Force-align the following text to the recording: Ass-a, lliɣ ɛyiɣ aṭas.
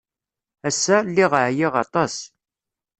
Ass-a, 0.67 0.97
lliɣ 1.07 1.31
ɛyiɣ 1.45 1.73
aṭas. 1.83 2.15